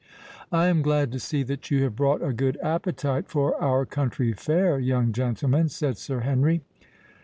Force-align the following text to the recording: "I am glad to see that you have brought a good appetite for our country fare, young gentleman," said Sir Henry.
"I 0.51 0.65
am 0.65 0.81
glad 0.81 1.11
to 1.11 1.19
see 1.19 1.43
that 1.43 1.69
you 1.69 1.83
have 1.83 1.95
brought 1.95 2.23
a 2.23 2.33
good 2.33 2.57
appetite 2.63 3.27
for 3.29 3.55
our 3.61 3.85
country 3.85 4.33
fare, 4.33 4.79
young 4.79 5.11
gentleman," 5.13 5.69
said 5.69 5.95
Sir 5.99 6.21
Henry. 6.21 6.63